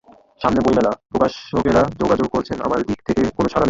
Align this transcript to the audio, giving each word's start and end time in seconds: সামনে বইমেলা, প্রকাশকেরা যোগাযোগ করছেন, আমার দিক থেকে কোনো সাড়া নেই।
সামনে 0.41 0.59
বইমেলা, 0.59 0.91
প্রকাশকেরা 1.09 1.83
যোগাযোগ 1.99 2.27
করছেন, 2.29 2.57
আমার 2.61 2.79
দিক 2.81 2.99
থেকে 3.07 3.21
কোনো 3.29 3.47
সাড়া 3.47 3.55
নেই। 3.55 3.59